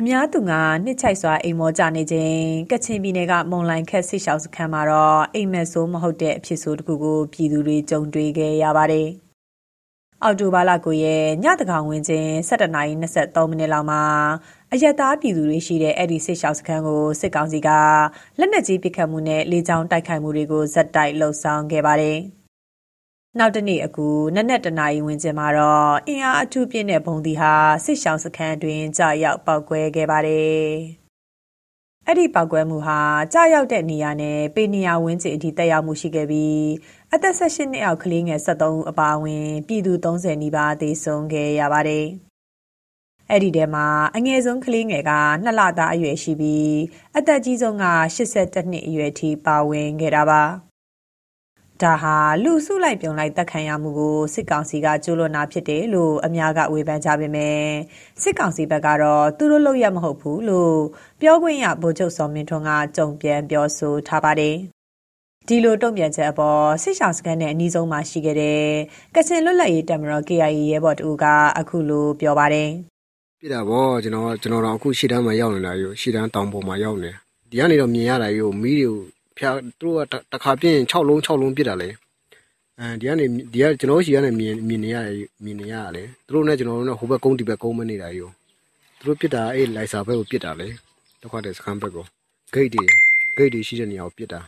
[0.00, 9.08] အများသူငါနှစ်ချိုက်စွာ အိမ်မောကြနေခြင်းကချင်ပြည်နယ်က မုံလိုင်ခက်ဆစ်ရှောက်စခန်းမှာတော့ အိမ်မက်ဆိုးမဟုတ်တဲ့ အဖြစ်ဆိုးတစ်ခုကို ပြည်သူတွေ ကြုံတွေ့ခဲ့ရပါတယ်။
[10.22, 14.02] အော်တိုဘာလကိုရဲ့ညတကောင်ဝင်းချင်း17:23မိနစ်လောက်မှာ
[14.72, 17.68] အယက်သားပြည်သူတွေရှိတဲ့ အဲ့ဒီစစ်ရှောက်စခန်းကို စစ်ကောင်စီက
[18.38, 22.18] လက်နက်ကြီးပစ်ခတ်မှုနဲ့ လေကြောင်းတိုက်ခိုက်မှုတွေကိုဇက်တိုက်လှုပ်ဆောင်ခဲ့ပါတယ်။
[23.36, 27.52] နောက်တနေ့အကူနက်နက်တနာရီဝန်းကျင်မှာတော့ အင်အားအထူးပြင်းတဲ့ဘုံဒီဟာ
[27.84, 30.64] စစ်ရှောင်းစခန်းတွင်ကြာရောက်ပောက်ကွဲခဲ့ပါတယ်။
[32.06, 33.00] အဲ့ဒီပောက်ကွဲမှုဟာ
[33.32, 36.62] ကြာရောက်တဲ့နေရာနဲ့ ပေနေရဝန်းကျင်အထိတက်ရောက်မှုရှိခဲ့ပြီး
[37.14, 42.06] အသက်16နှစ်အောက် ကလေးငယ်73ဦး အပါအဝင် ပြည်သူ30နီးပါး သေဆုံးခဲ့ရပါတယ်။
[43.30, 45.12] အဲ့ဒီထဲမှာ အငယ်ဆုံး ကလေးငယ်က
[45.44, 46.74] 2လသားအရွယ်ရှိပြီး
[47.16, 50.44] အသက်ကြီးဆုံးက82နှစ်အရွယ်ထိ ပါဝင်ခဲ့တာပါ။
[51.82, 57.60] ဒါဟာ လူစုလိုက်ပြုံလိုက်တက်ခံရမှုကို စစ်ကောင်စီက ကျူးလွန်တာဖြစ်တယ်လို့ အများက ဝေဖန်ကြပေမဲ့
[58.22, 60.78] စစ်ကောင်စီဘက်ကတော့ သူတို့လုပ်ရမဟုတ်ဘူးလို့
[61.20, 64.56] ပြောခွင့်ရ ဗိုလ်ချုပ်စောမင်းထွန်းကကြုံပြန်ပြောဆိုထားပါတယ်
[65.48, 68.62] ဒီလို တုံ့ပြန်ချက်အပေါ် စစ်ဆောင်စကန်နဲ့ အနီးဆုံးမှာရှိခဲ့တဲ့
[69.14, 71.24] ကချင်လွတ်လပ်ရေးတပ်မတော် KIA ရဲဘော်တူက
[71.58, 72.70] အခုလို ပြောပါတယ်
[73.40, 77.10] ပြတာဗောကျွန်တော်ကျွန်တော်တော့အခု ရှေ့တန်းမှာ ရောက်နေတာယူရှေ့တန်းတောင်ပေါ်မှာ ရောက်နေ
[77.50, 81.88] ဒီကနေတော့ မြင်ရတာယူမီးတွေကို ဖျားသူတို့ကတခါပြင်း6လုံး6လုံးပြစ်တာလေ
[82.80, 88.26] အဲဒီကနေဒီကကျွန်တော်ရှိကနေမြင်မြင်နေရတယ်မြင်နေရတယ်သူတို့နဲ့ကျွန်တော်တို့နဲ့ဟိုဘက်ကုန်းဒီဘက်ကုန်းမနေတာယူ
[88.98, 90.68] သူတို့ပြစ်တာအေးလိုက်စာဘက်ကိုပြစ်တာလေ
[91.20, 92.04] ဒုက္ခတဲ့စခန်းဘက်ကို
[92.54, 92.84] ဂိတ်တွေ
[93.36, 94.40] ဂိတ်တွေရှိတဲ့နေရာကိုပြစ်တာ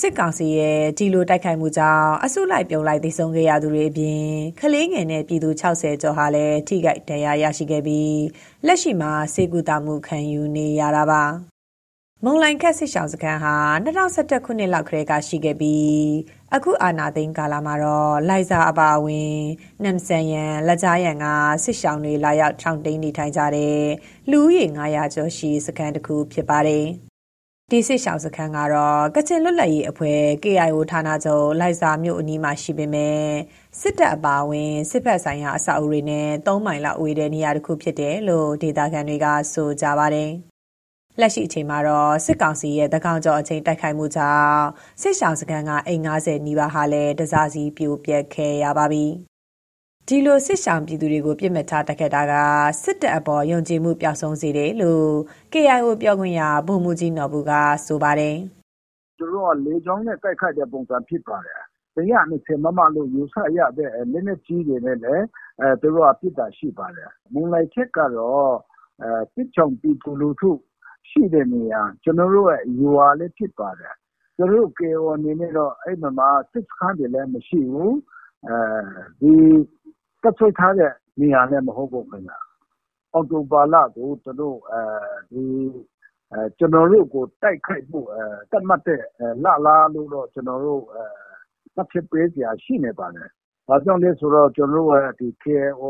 [0.00, 4.24] စစ်ကောင်စီရဲ့ဒီလိုတိုက်ခိုက်မှုကြောင့်အစုလိုက်ပြုံလိုက်သိဆုံးခဲ့ရသူတွေအပြင်
[4.60, 8.18] ကလေးငယ်နဲ့ပြည်သူ60ကျော်ဟာလည်းထိခိုက်ဒဏ်ရာရရှိခဲ့ပြီး
[8.66, 11.22] လက်ရှိမှာစေကူတာမှုခံယူနေရတာပါ
[12.24, 13.54] မုံလိုင်ခက်စစ်ရှောင်းစခန်းဟာ
[13.84, 15.96] 2011ခုနှစ်လောက်ကတည်းကရှိခဲ့ပြီး
[16.54, 19.38] အခုအာနာသိန်းကာလမှာတော့လိုက်စာအပါအဝင်
[19.82, 21.26] နမ်ဆန်ယန်လက်ကြားယန်က
[21.64, 23.80] စစ်ရှောင်းတွေလာရောက်ထောင်တိန်နေထိုင်ကြတဲ့
[24.30, 26.86] လူဦးရေ900ကျော်ရှိစခန်းတစ်ခုဖြစ်ပါတယ်။
[27.70, 33.20] ဒီစစ်ရှောင်းစခန်းကတော့ကချင်လွတ်လပ်ရေးအဖွဲ့ KIO ဌာနချုပ်လိုက်စာမြို့အနီးမှာရှိပေမဲ့
[33.80, 40.32] စစ်တပ်အပါအဝင်စစ်ဖက်ဆိုင်ရာအဆောက်အဦတွေနဲ့3မိုင်လောက်ဝေးတဲ့နေရာတစ်ခုဖြစ်တယ်လို့ဒေသခံတွေကဆိုကြပါတယ်။
[41.20, 44.62] လက်ရှိအချိန်မှာတော့စစ်ကောင်စီရဲ့တကောင်ကျော်အချိန်တိုက်ခိုက်မှုကြောင့်
[45.02, 49.04] စစ်ဆောင်စခန်းကအိမ်90နီးပါးဟာလည်းတစားစီပြိုပြက်ခဲ့ရပါပြီ။
[50.08, 52.34] ဒီလိုစစ်ဆောင်ပြည်သူတွေကိုပြစ်မှတ်ထားတိုက်ခတ်တာက
[52.82, 55.08] စစ်တပ်အပေါ်ယုံကြည်မှုပျောက်ဆုံးစေတယ်လို့
[55.52, 57.52] KIO ပြောခွင့်ရဗိုလ်မှူးကြီးနော်ဘူးက
[57.86, 58.36] ဆိုပါတယ်။
[59.18, 61.60] သူတို့ကလေကြောင်းနဲ့တိုက်ခိုက်တဲ့ပုံစံဖြစ်ပါတယ်။
[61.94, 65.24] တရားနဲ့ဆင်မမလို့ယူဆရတဲ့လက်နက်ကြီးတွေနဲ့လည်း
[65.60, 68.50] အဲသူတို့ကပြစ်တာရှိပါတယ်။မုံလိုက်ချက်ကတော့
[69.02, 70.50] အဲတစ်ချောင်ပြည်သူလူထု
[71.08, 73.94] ရှိတဲ့နေရာ ကျွန်တော်တို့ရဲ့ရွာလည်း ဖြစ်ပါတယ်
[74.36, 77.96] ကျွန်တော်တို့ KO အနေနဲ့တော့ အဲ့မှာ စစ်စခန်းတွေလည်း မရှိဘူး
[78.48, 78.58] အဲ
[79.20, 79.32] ဒီ
[80.22, 82.34] တက်ဆွထားတဲ့ နေရာလည်း မဟုတ်ဘူးခင်ဗျ
[83.12, 84.80] အော်တိုဘာလာကိုတို့အဲ
[85.32, 85.44] ဒီ
[86.32, 89.02] အဲကျွန်တော်တို့ကို တိုက်ခိုက်ဖို့အဲတတ်မှတ်တဲ့
[89.44, 91.04] လလားလို့တော့ ကျွန်တော်တို့အဲ
[91.74, 93.28] သတ်ဖြစ်ပေးစရာ ရှိနေပါတယ်။
[93.68, 95.84] ဘာကြောင့်လဲဆိုတော့ ကျွန်တော်တို့ကဒီ KO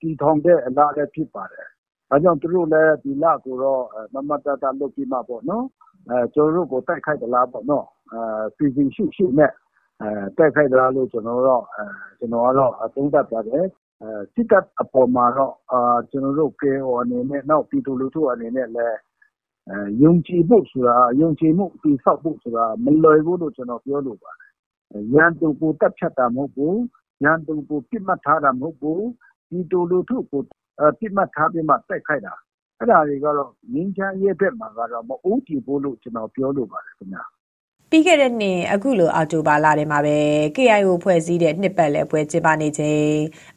[0.00, 1.68] တီထောင်တဲ့အလားလည်း ဖြစ်ပါတယ်
[2.08, 5.64] ဒါကြောင့် သူတို့လည်း ဒီလကိုတော့ မတ်မတ်တတလုပ်ပြီးမှပေါ့နော်
[6.10, 8.20] အဲကျွန်တော်တို့ကို တိုက်ခိုက်သလားပေါ့နော်အဲ
[8.56, 9.52] စီစဉ်ရှိရှိနဲ့
[10.02, 11.84] အဲတိုက်ခိုက်သလားလို့ ကျွန်တော်တော့အဲ
[12.18, 13.66] ကျွန်တော်ကတော့ သုံးသပ်ပါတယ်
[14.02, 18.98] အဲစစ်တပ်အပေါ်မှာတော့အာကျွန်တော်တို့ KO အနေနဲ့ နောက်ပြည်သူလူထုအနေနဲ့လည်း
[19.70, 24.50] အဲယုံကြည်ဖို့ဆိုတာ ယုံကြည်မှုတိဆောက်ဖို့ဆိုတာ မလွယ်ဘူးလို့ ကျွန်တော်ပြောလို့ပါတယ်
[25.14, 26.80] ရန်သူကိုတက်ဖြတ်တာမဟုတ်ဘူး
[27.24, 29.06] ရန်သူကိုပြစ်မှတ်ထားတာမဟုတ်ဘူး
[29.48, 30.42] ပြည်သူလူထုကို
[30.98, 32.34] ပြစ်မှတ်ထားပြီးမှ တိုက်ခိုက်တာ
[32.78, 37.24] အဲ့ဒါတွေကတော့ငင်းချမ်းရဲ့ဘက်မှာကတော့မအုပ်ကြည့်ဖို့လို့ ကျွန်တော်ပြောလိုပါတယ်ခင်ဗျာ
[37.90, 40.18] ပြီးခဲ့တဲ့နှစ် အခုလို အော်တိုဘာလထဲမှာပဲ
[40.56, 43.10] KIO ဖွဲ့စည်းတဲ့ နှစ်ပတ်လည်ပွဲ ကျင်းပနေချိန်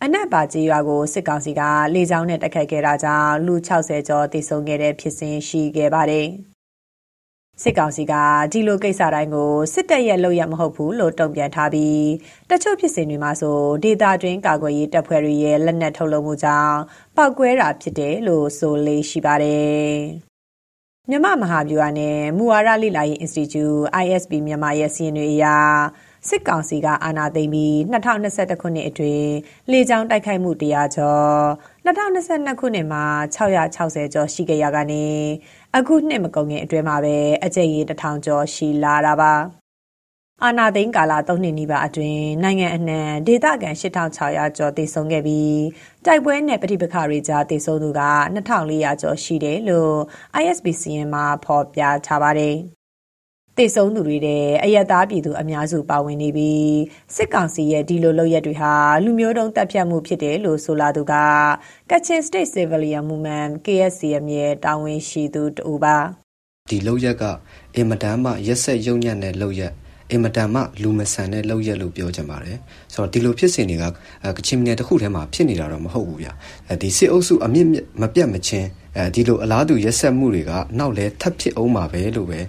[0.04, 1.62] အနက်ပါကြီးရွာကို စစ်ကောင်စီက
[1.94, 6.28] လေကြောင်းနဲ့ တိုက်ခိုက်ခဲ့တာကြောင့် လူ60ကျော်တိစုံခဲ့တဲ့ဖြစ်စဉ် ရှိခဲ့ပါတယ်။
[7.64, 8.14] စစ်ကောင်စီက
[8.52, 12.04] ဒီလိုကိစ္စတိုင်းကိုစစ်တပ်ရဲ့လုပ်ရမဟုတ်ဘူးလို့တုံ့ပြန်ထားပြီး
[12.50, 16.78] တချို့ဖြစ်စဉ်တွေမှာဆိုဒေတာတွင်းကာကွယ်ရေးတပ်ဖွဲ့တွေရဲ့လက်နက်ထုတ်လုပ်မှုကြောင့်
[17.16, 19.90] ပောက်ကွဲတာဖြစ်တယ်လို့ဆိုလေးရှိပါတယ်။
[21.10, 25.46] မြမမဟာဗျူဟာနဲ့မူဝါဒလိလာရေး Institute ISB မြန်မာရဲ့စီရင်တွေအရ
[26.28, 29.34] စစ်ကောင်စီကအာဏာသိမ်းပြီး2021ခုနှစ်အတွင်း
[29.72, 31.34] လေကြောင်းတိုက်ခိုက်မှု100ကျော်
[31.86, 33.04] 2022ခုနှစ်မှာ
[33.36, 35.06] 660ကျော်ရှိခဲ့ရကနေ
[35.78, 39.34] အခုနှစ်မကုန်ခင်အတွင်းမှာပဲအကြိမ်ရေတစ်ထောင်ကျော်ရှိလာတာပါ
[40.44, 45.60] အာနာသိန်းကာလ၃နှစ်နီးပါးအတွင်းနိုင်ငံအနှံဒေသခံ8600ကျော်တည်ဆုံခဲ့ပြီး
[46.06, 48.02] တိုက်ပွဲနဲ့ပဋိပက္ခတွေကြားတည်ဆုံသူက
[48.36, 49.96] 2400ကျော်ရှိတယ်လို့
[50.42, 52.58] ISBCN မှာဖော်ပြထားပါတယ်။
[53.60, 56.74] တည်ဆုံသူတွေတဲ့အယက်သားပြည်သူအများစုပါဝင်နေပြီး
[57.16, 58.74] စစ်ကောင်စီရဲ့ဒီလိုလုပ်ရက်တွေဟာ
[59.04, 61.14] လူမျိုးတုံးတပ်ဖြတ်မှုဖြစ်တယ်လို့ဆိုလာသူက
[61.90, 65.98] Kachin State Civilian Movement KSCM ရဲ့တာဝန်ရှိသူတူပါ
[66.70, 67.24] ဒီလုပ်ရက်က
[67.76, 69.74] အင်မတန်မှရက်ဆက်ရုံညံ့တဲ့လုပ်ရက်
[70.12, 72.58] အင်မတန်မှလူမဆန်တဲ့လောက်ရက်လို့ပြောချင်ပါတယ်
[72.94, 73.86] ဆိုတော့ဒီလိုဖြစ်စဉ်တွေက
[74.38, 76.28] ကချင်ပြည်နယ်တစ်ခုထဲမှာဖြစ်နေတာတော့မဟုတ်ဘူးဗျ
[76.82, 77.68] ဒီစစ်အုပ်စုအမြင့်
[78.02, 82.40] မပြတ်မချင်းအဲဒီလိုအလားတူရက်ဆက်မှုတွေကနောက်လဲထပ်ဖြစ်အောင်ပါပဲလို့ပဲ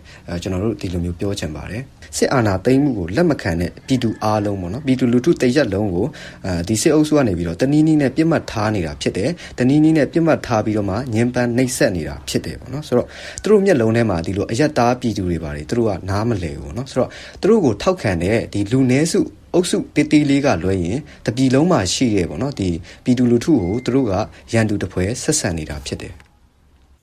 [0.43, 1.83] ကျွန်တော်တို့ဒီလိုမျိုးပြောချင်ပါတယ်
[2.17, 6.07] စစ်အာဏာသိမ်းမှုကိုလက်မခံတဲ့ပြည်သူအားလုံးပေါ့နော်ပြည်သူလူထုတရက်လုံးကို
[6.47, 13.07] အဲဒီစစ်အုပ်စုကနေပြီးတော့တနည်းနည်းနဲ့ပြစ်မှတ်ထားနေတာဖြစ်တယ်တနည်းနည်းနဲ့ပြစ်မှတ်ထားပြီးတော့မှညင်ပန်းနှိပ်စက်နေတာဖြစ်တယ်ပေါ့နော်ဆိုတော့
[13.43, 17.11] သူတို့မျက်လုံးထဲမှာဒီလိုအယက်သားပြည်သူတွေပါတယ်သူတို့ကနားမလဲဘူးပေါ့နော်ဆိုတော့
[17.41, 19.21] သူတို့ကိုထောက်ခံတဲ့ဒီလူနည်းစု
[19.55, 22.71] အုပ်စုတေးသေးလေးကလွှဲရင်တပြည်လုံးမှာရှိရဲပေါ့နော်ဒီ
[23.05, 24.13] ပြည်သူလူထုကိုသူတို့က
[24.53, 26.15] ရန်သူတပွဲဆက်ဆံနေတာဖြစ်တယ်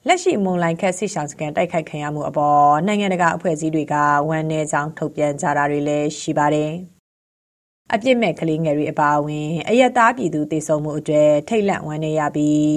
[0.08, 3.96] လက်ရှိမုံလိုက်ခက်စစ်ဆောင်စကန်တိုက်ခိုက်ခံရမှုအပေါ်နိုင်ငံတကာအဖွဲ့အစည်းတွေက
[4.30, 6.72] ဝန်내ကြောင်းထုတ်ပြန်ကြတာတွေလည်းရှိပါတယ်။
[7.94, 12.72] အပြစ်မဲ့ကလေးငယ်တွေအပါအဝင်အယက်သားပြည်သူတေဆုံမှုအတွက်ထိတ်လန့်ဝမ်းနေရပြီး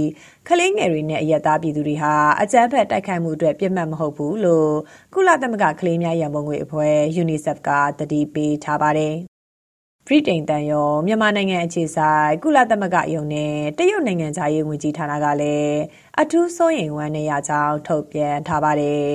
[0.49, 4.73] ကလေးငယ်တွေနဲ့အယက်သားပြည်သူတွေဟာအကြမ်းဖက်တိုက်ခိုက်မှုအတွက်ပြစ်မှတ်မဟုတ်ဘူးလို့
[5.15, 9.17] ကုလသမဂ္ဂကလေးများရန်ပုံငွေအဖွဲ့ UNICEF ကတတိပေးထားပါတယ်။
[10.13, 15.79] ဗြိတိန်တန်ရောမြန်မာနိုင်ငံအခြေဆိုင်ကုလသမဂ္ဂယုံနဲ့ တရုတ်နိုင်ငံသားရေးဝန်ကြီးဌာနကလည်း
[16.21, 19.15] အထူးစိုးရိမ်ဝမ်းနည်းရကြောင်း ထုတ်ပြန်ထားပါတယ်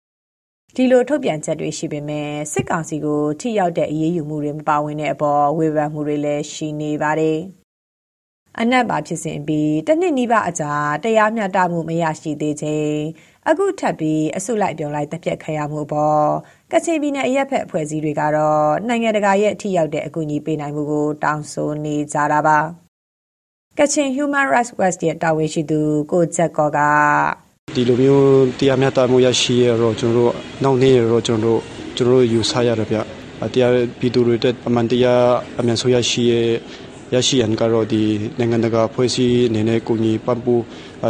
[0.74, 7.38] ။ဒီလို ထုတ်ပြန်ချက်တွေ ရှိပေမဲ့စစ်ကောင်စီကို ထိရောက်တဲ့ အရေးယူမှုတွေ မပါဝင်တဲ့အပေါ် ဝေဖန်မှုတွေလည်း ရှိနေပါတယ်။
[8.60, 10.72] အနက်ပါဖြစ်စဉ်ပြီးတနှစ်နီးပါးအကြာ
[11.04, 12.96] တရားမျှတမှုမရရှိသေးခြင်း
[13.48, 16.26] အခုထပ်ပြီးအဆုလိုက်ပြုံလိုက်တက်ပြက်ခရမှုပေါ်
[16.72, 22.58] ကချင်ပြည်နယ်အရက်ဖက်အဖွဲ့အစည်းတွေကတော့နိုင်ငံတကာရဲ့အထီရောက်တဲ့အကူအညီပေးနိုင်မှုကိုတောင်းဆိုနေကြတာပါ
[23.78, 25.80] ကချင် Human Rights Watch ရဲ့တာဝန်ရှိသူ
[26.12, 26.78] ကိုချက်ကောက
[27.76, 31.60] ဒီလိုမျိုးတရားမျှတမှုရရှိရတော့ကျွန်တော်တို့နောက်နေ့ရတော့ကျွန်တော်တို့
[31.96, 32.98] ကျွန်တော်တို့ယူဆရတော့ဗျ
[33.54, 35.24] တရားပြည်သူတွေတက်အမှန်တရား
[35.58, 36.32] အမြန်ဆုံးရရှိရ
[37.14, 38.02] ရရှိရန်ကတော့ဒီ
[38.38, 40.62] နိုင်ငံတကာဖွဲ့စည်းအနေနဲ့ကိုကြီးပတ်ဖို့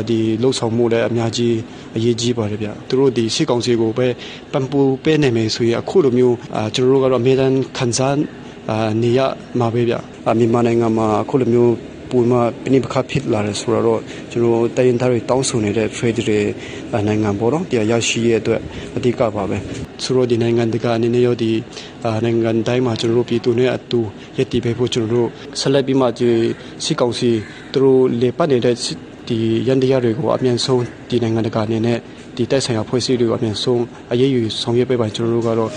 [0.08, 1.54] ဒီလှုပ်ဆောင်မှုလည်းအများကြီး
[1.96, 4.06] အရေးကြီးပါတယ်ဗျသူတို့ဒီစစ်ကောင်စီကိုပဲ
[4.52, 6.36] ပံပူပေးနိုင်မယ်ဆိုရင်အခုလိုမျိုး
[6.74, 8.16] ကျွန်တော်တို့ကတော့အမြဲတမ်းခံစား
[9.02, 9.20] နေရ
[9.58, 9.94] မှာပဲဗျ
[10.38, 11.72] မြန်မာနိုင်ငံမှာအခုလိုမျိုး
[12.14, 14.00] ပုံမှပနိပခဖြစ်လာတယ်ဆိုတော့
[14.30, 16.40] ကျွန်တော်တိုင်သားတွေတောင်းဆိုနေတဲ့ trade တွေ
[17.06, 18.60] နိုင်ငံပေါ်တော့တရားရရှိရဲ့အတွက်
[18.96, 19.58] အဓိကပါပဲ
[20.02, 21.50] ဆိုတော့ဒီနိုင်ငံတကာအနေနဲ့ရောဒီ
[22.24, 24.00] နိုင်ငံတိုင်းမှာကျွန်တော်တို့ပြည်သူနဲ့အတူ
[24.36, 25.28] ရည်တည်ပေးဖို့ကျွန်တော်တို့
[25.60, 26.28] ဆက်လက်ပြီးမှဒီ
[26.84, 27.30] စီကောင်စီ
[27.72, 28.76] သူတို့လေပတ်နေတဲ့
[29.28, 29.38] ဒီ
[29.68, 31.98] ရန်တရားတွေကိုအမြန်ဆုံးဒီနိုင်ငံတကာအနေနဲ့
[32.36, 33.82] ဒီတိုက်ဆိုင်ရာဖွဲ့စည်းတွေကိုအမြန်ဆုံး
[34.12, 35.70] အရေးယူဆောင်ရွက်ပေးပါကျွန်တော်တို့ကတော့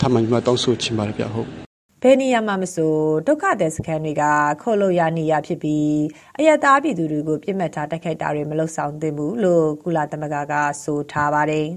[0.00, 1.69] ထပ်မံပြီးမှတောင်းဆိုချင်ပါတယ်ဗျဟုတ်
[2.02, 2.92] ဘယ်နေရာမှာမဆို
[3.26, 4.22] ဒုက္ခသည်စခန်းတွေက
[4.62, 5.94] ခိုလို့ရနေရဖြစ်ပြီး
[6.38, 11.68] အယက်သားပြည်သူတွေကိုပြစ်မှတ်ထားတိုက်ခိုက်တာတွေမလုပ်ဆောင်သင့်ဘူးလို့ကုလသမဂ္ဂကဆိုထားပါတယ်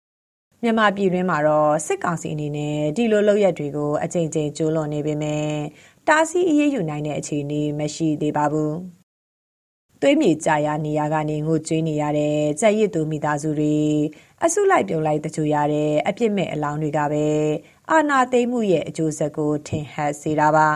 [0.62, 5.48] ။မြန်မာပြည်တွင်းမှာတော့စစ်ကောင်စီအနေနဲ့ဒီလိုလုပ်ရက်တွေကိုအကြိမ်ကြိမ်ကျူးလွန်နေပေမဲ့
[6.08, 8.72] တားဆီးအရေးယူနိုင်တဲ့အခြေအနေမရှိသေးပါဘူး။
[10.02, 13.76] သွေးမြေကြာရနေရကနေငိုကြွေးနေရတဲ့ကြက်ရစ်သူမိသားစုတွေ
[14.44, 17.26] အဆုလိုက်ပြုံလိုက်တကြူရတဲ့အပြစ်မဲ့အလောင်းတွေကပဲ
[17.90, 20.68] အာနာသိမ့်မှုရဲ့အကျိုးဆက်ကိုထင်ဟပ်စေတာပါ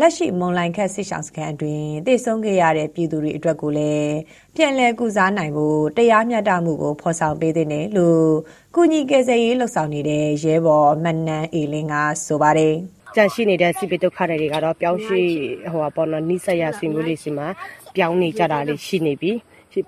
[0.00, 4.14] လက်ရှိမွန်လိုင်းခက်စစ်ဆောင်စခန်းအတွင်းတည်ဆုံးခဲ့ရတဲ့ပြည်သူတွေအတွက်ကိုလည်း
[4.56, 8.28] ပြန်လည်ကုစားနိုင်ဖို့တရားမျှတမှုကိုဖော်ဆောင်ပေးတဲ့နယ်လို့
[8.74, 11.94] ကုညီကယ်ဆယ်ရေးလှုပ်ဆောင်နေတဲ့ရဲဘော်မနန်းအေလင်းက
[12.26, 12.74] ဆိုပါတယ်
[13.14, 15.30] ကြန့်ရှိနေတဲ့စိပိဒုက္ခတွေကတော့ပြောင်းရွှေ့
[15.72, 17.48] ဟိုပါပေါ်တော့နိဆက်ရဆွေမျိုးလေးစီမှာ
[17.96, 19.32] ပြောင်းနေကြတာလေးရှိနေပြီ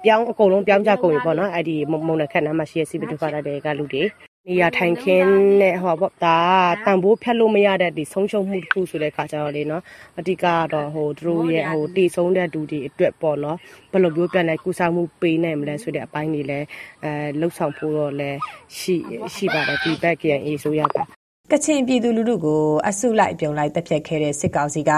[0.05, 4.05] ပြောင်းအကုန်လုံးပြောင်းကြကုန်ပြီပေါ့နော်အဲ့ဒီမုံနခက်နားမှာရှိရစိပိဒုက္ခတွေကလူတွေ
[4.49, 5.29] နေရာထိုင်ခင်း
[5.61, 6.39] နဲ့ဟောပေါ့ဒါ
[6.85, 9.83] တန်ဖိုးဖြတ်လို့မရတဲ့ဒီဆုံးရှုံးမှုတစ်ခုဆိုတဲ့ခါကျတော့လေနော်
[10.19, 13.57] အဓိကတော့ဟိုသူတို့ရဲ့ဟိုတည်ဆုံးတဲ့လူတွေအတွက်ပေါ့နော်
[13.93, 16.67] ဘယ်လိုမျိုးပြန်လဲကုစားမှုပေးနိုင်မလဲဆိုတဲ့အပိုင်းတွေလည်း
[17.05, 18.39] အဲလှုပ်ဆောင်ဖို့တော့လည်း
[18.79, 18.95] ရှိ
[19.35, 21.18] ရှိပါတယ်ဒီဘက် KNA ဆိုရက
[21.53, 24.93] ကချင်ပြည်သူလူထုကို အစုလိုက်ပြုံလိုက်တပ်ဖြတ်ခဲ့တဲ့ စစ်ကောင်စီက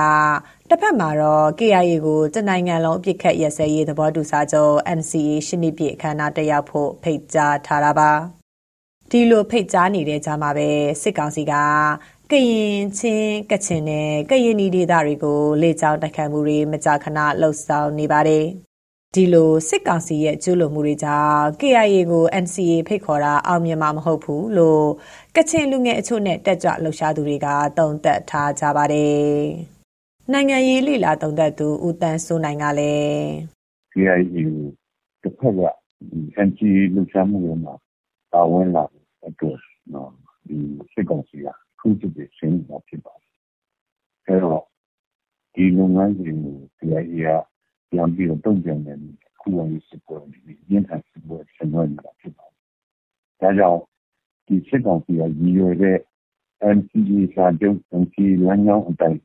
[0.69, 8.11] တစ်ဖက်မှာတော့ KIA ကို တနိုင်ငံလုံး အပြစ်ခတ်ရစဲရေး သဘောတူစာချုပ် NCA ရှစ်နှစ်ပြည့် အခမ်းအနားတက်ရောက်ဖို့ ဖိတ်ကြားထားတာပါ
[9.11, 10.69] ဒီလို ဖိတ်ကြားနေတဲ့ကြားမှာပဲ
[11.03, 11.55] စစ်ကောင်စီက
[12.31, 18.45] ကရင် ချင်း ကချင်နဲ့ ကရင်နီဒေသတွေကို လေကြောင်းတိုက်ခိုက်မှုတွေ မကြာခဏလှုပ်ဆောင်နေပါတယ်
[19.17, 24.87] ဒီလို စစ်ကောင်စီရဲ့ ကျူးလွန်မှုတွေကြောင့် KIA ကို NCA ဖိတ်ခေါ်တာ အောင်မြင်မှာ မဟုတ်ဘူးလို့
[25.37, 27.47] ကချင်လူငယ်အချို့နဲ့ တက်ကြွလှုပ်ရှားသူတွေက
[27.79, 29.31] တုံ့တက်ထားကြပါတယ်။
[30.33, 33.21] နိုင်ငံရေးလိလာတုံ့တက်သူ ဦးတန်းစိုးနိုင်ကလည်း
[33.93, 34.15] KIA
[35.23, 35.61] တစ်ဖက်က
[36.47, 37.75] NCA လှုပ်ရှားမှုတွေမှာ
[38.33, 39.59] ပါဝင်လာတဲ့အတွက်
[39.95, 40.11] နော်
[40.47, 40.57] ဒီ
[40.93, 41.47] စစ်ကောင်စီက
[41.81, 43.33] ခုစစ်တွေ ဆင်းနေတာ ဖြစ်ပါတယ်
[44.27, 44.65] အဲတော့
[45.55, 47.51] ဒီလုပ်ငန်းစဉ်ကို CIA က
[47.90, 48.98] ပြန်ပြီးတော့တုံ့ပြန်တယ်
[49.40, 52.60] ခုဝင်စစ်ပွဲဒီရင်းထန်စစ်ပွဲဆင်နွှဲနေတာဖြစ်ပါတယ်
[53.42, 53.82] ဒါကြောင့်
[54.48, 55.98] ဒီစစ်ကောင်စီကရည်ရွယ်တဲ့
[56.76, 59.22] NCA စာချုပ် NCA လမ်းကြောင်းအတိုင်း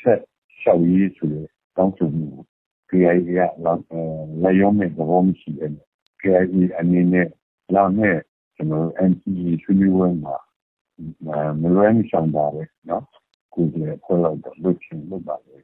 [0.00, 0.20] ဆက်
[0.60, 2.44] ရှောက်ရေးဆိုတဲ့တောင်းဆိုမှုကို
[2.90, 3.30] KIA က
[4.42, 5.74] လက်ရောမဲ့သဘောမရှိဘူး
[6.20, 6.40] KIA
[6.78, 7.28] အနေနဲ့
[7.74, 8.18] လာမဲ့
[8.56, 10.36] ကျွန်တော် NCA ဆွေးနွေးပွဲမှာ
[11.60, 13.02] မလွဲမရှောင်ပါပဲเนาะ
[13.54, 15.56] ကိုယ်ကဖွဲ့လောက်တော့လုပ်ချင်လုပ်ပါလေ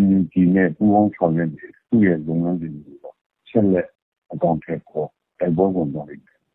[0.00, 2.68] NUG နဲ့ပူးပေါင်းဆောင်ရွက်နေသူ့ရဲ့လုပ်ငန်းတွေ
[3.02, 3.16] တော့
[3.50, 3.88] ဆက်လက်
[4.32, 5.08] အကောင့်ထက်ပေါ်
[5.38, 6.06] တိုက်ပွဲဝင်တော့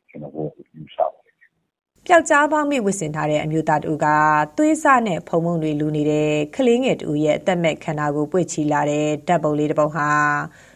[0.10, 1.36] ကျွန်တော်တို့ယူဆပါတယ်
[2.08, 4.08] ပျောက်ကြားပေါင်းမိဝစ်စင်ထားတဲ့အမျိုးသားတူက
[4.58, 10.10] သွေးစနဲ့ဖုံမုံတွေလူနေတဲ့ကလေးငယ်တူရဲ့အသက်မဲ့ခန္ဓာကိုပွေ့ချီလာတဲ့ဓာတ်ပုံလေးတစ်ပုံဟာ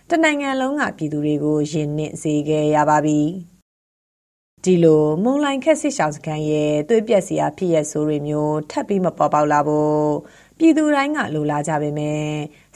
[0.09, 3.21] တနိုင်ငံလုံးကပြည်သူတွေကိုရင်နစ်စေခဲ့ရပါပြီ။
[4.65, 10.01] ဒီလိုမုံလိုင်ခက်စစ်ရှောင်းစကန်ရဲ့သွေးပြက်စရာဖြစ်ရဆိုးတွေမျိုးထပ်ပြီးမပေါ်ပေါက်လာဖို့
[10.63, 12.21] ပြည်သူတိုင်းက လိုလားကြပေမဲ့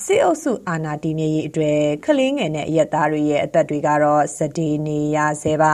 [0.05, 5.73] စစ်အုပ်စု အာဏာတည်မြဲရေးအတွက် ကလေးငယ်နဲ့ အရက်သားတွေရဲ့ အသက်တွေကတော့ စတေးနေရဆဲပါ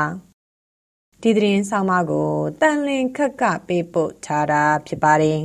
[1.21, 2.29] ။ဒီသတင်းဆောင်မကို
[2.61, 5.39] တန်လင်ခက် က ပေးပို့ထားတာ ဖြစ်ပါတယ်။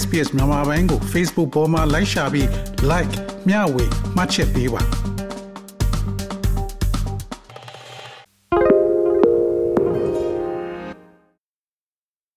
[0.00, 2.48] SPS မြန်မာပိုင်းကို Facebook ပေါ်မှာ like ရှာပြီး
[2.90, 3.12] like
[3.48, 3.84] မျှဝေ
[4.16, 4.82] မှတ်ချက်ပေးပါ